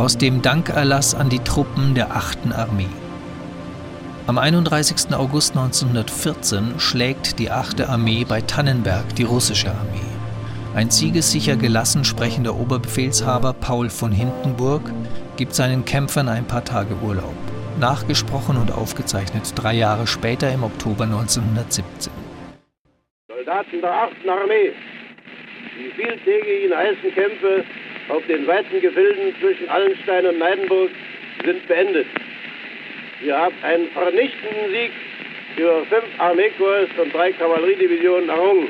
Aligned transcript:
aus 0.00 0.16
dem 0.16 0.40
Dankerlass 0.40 1.14
an 1.14 1.28
die 1.28 1.40
Truppen 1.40 1.94
der 1.94 2.16
8. 2.16 2.54
Armee. 2.56 2.88
Am 4.26 4.38
31. 4.38 5.12
August 5.12 5.54
1914 5.54 6.80
schlägt 6.80 7.38
die 7.38 7.50
8. 7.50 7.82
Armee 7.82 8.24
bei 8.26 8.40
Tannenberg 8.40 9.14
die 9.16 9.24
russische 9.24 9.68
Armee. 9.68 10.00
Ein 10.74 10.88
siegessicher 10.88 11.56
gelassen 11.56 12.04
sprechender 12.04 12.54
Oberbefehlshaber 12.54 13.52
Paul 13.52 13.90
von 13.90 14.10
Hindenburg 14.10 14.90
gibt 15.36 15.54
seinen 15.54 15.84
Kämpfern 15.84 16.30
ein 16.30 16.46
paar 16.46 16.64
Tage 16.64 16.94
Urlaub. 17.02 17.34
Nachgesprochen 17.78 18.56
und 18.56 18.72
aufgezeichnet 18.72 19.52
drei 19.54 19.74
Jahre 19.74 20.06
später 20.06 20.50
im 20.50 20.64
Oktober 20.64 21.04
1917. 21.04 21.84
Soldaten 23.28 23.80
der 23.82 23.92
8. 23.92 24.12
Armee, 24.26 24.72
die 25.76 25.90
vieltägigen 25.94 26.74
heißen 26.74 27.14
Kämpfe 27.14 27.64
auf 28.10 28.26
den 28.26 28.46
weiten 28.46 28.80
Gefilden 28.80 29.34
zwischen 29.40 29.68
Allenstein 29.68 30.26
und 30.26 30.38
Neidenburg 30.38 30.90
sind 31.44 31.66
beendet. 31.68 32.06
Ihr 33.22 33.38
habt 33.38 33.64
einen 33.64 33.88
vernichtenden 33.90 34.70
Sieg 34.72 34.90
über 35.56 35.84
fünf 35.86 36.04
Armeekorps 36.18 36.98
und 36.98 37.14
drei 37.14 37.32
Kavalleriedivisionen 37.32 38.28
errungen. 38.28 38.68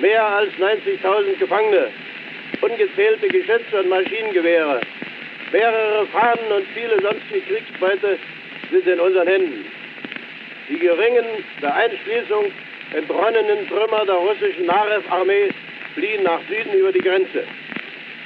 Mehr 0.00 0.24
als 0.24 0.52
90.000 0.54 1.38
Gefangene, 1.38 1.88
ungezählte 2.62 3.28
Geschütze 3.28 3.80
und 3.80 3.88
Maschinengewehre, 3.88 4.80
mehrere 5.52 6.06
Fahnen 6.06 6.52
und 6.56 6.66
viele 6.74 7.00
sonstige 7.02 7.40
Kriegsbeute 7.40 8.18
sind 8.70 8.86
in 8.86 9.00
unseren 9.00 9.28
Händen. 9.28 9.66
Die 10.68 10.78
geringen, 10.78 11.26
der 11.60 11.74
Einschließung 11.74 12.50
entronnenen 12.94 13.68
Trümmer 13.68 14.06
der 14.06 14.14
russischen 14.14 14.66
Narew-Armee 14.66 15.50
fliehen 15.94 16.22
nach 16.22 16.40
Süden 16.48 16.72
über 16.78 16.92
die 16.92 17.00
Grenze. 17.00 17.44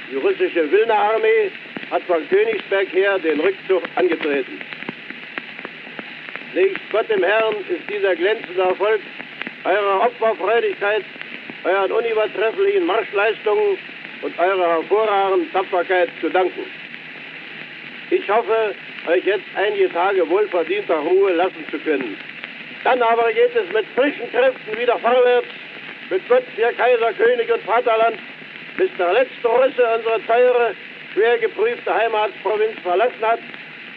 Die 0.09 0.15
russische 0.15 0.71
Wilna-Armee 0.71 1.51
hat 1.91 2.03
von 2.03 2.27
Königsberg 2.29 2.87
her 2.93 3.19
den 3.19 3.39
Rückzug 3.39 3.83
angetreten. 3.95 4.61
Nächst 6.53 6.89
Gott 6.91 7.09
im 7.09 7.23
Herrn 7.23 7.55
ist 7.69 7.89
dieser 7.89 8.15
glänzende 8.15 8.61
Erfolg 8.61 9.01
eurer 9.65 10.01
Opferfreudigkeit, 10.07 11.03
euren 11.65 11.91
unübertrefflichen 11.91 12.85
Marschleistungen 12.85 13.77
und 14.21 14.39
eurer 14.39 14.69
hervorragenden 14.77 15.51
Tapferkeit 15.51 16.09
zu 16.21 16.29
danken. 16.29 16.65
Ich 18.09 18.29
hoffe, 18.29 18.73
euch 19.07 19.25
jetzt 19.25 19.45
einige 19.55 19.89
Tage 19.91 20.27
wohlverdienter 20.29 20.95
Ruhe 20.95 21.33
lassen 21.33 21.65
zu 21.69 21.77
können. 21.79 22.17
Dann 22.83 23.01
aber 23.01 23.31
geht 23.33 23.53
es 23.55 23.71
mit 23.73 23.85
frischen 23.95 24.31
Kräften 24.31 24.79
wieder 24.79 24.97
vorwärts, 24.99 25.47
mit 26.09 26.27
Gott, 26.29 26.43
ihr 26.57 26.71
Kaiser, 26.71 27.11
König 27.13 27.51
und 27.51 27.61
Vaterland, 27.63 28.17
bis 28.77 28.89
der 28.97 29.13
letzte 29.13 29.47
Russe 29.47 29.83
unsere 29.95 30.21
teure, 30.25 30.73
schwer 31.13 31.37
geprüfte 31.39 31.93
Heimatsprovinz 31.93 32.79
verlassen 32.83 33.21
hat 33.21 33.39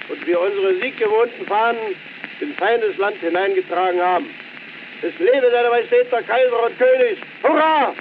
und 0.09 0.27
wir 0.27 0.41
unsere 0.41 0.75
sieggewohnten 0.81 1.47
Fahnen 1.47 1.95
in 2.41 2.55
feines 2.55 2.97
Land 2.97 3.17
hineingetragen 3.19 4.01
haben. 4.01 4.31
Es 5.03 5.19
lebe 5.19 5.51
seine 5.51 5.69
Majestät 5.69 6.11
der 6.11 6.23
Kaiser 6.23 6.67
und 6.67 6.79
König! 6.79 7.19
Hurra! 7.43 7.95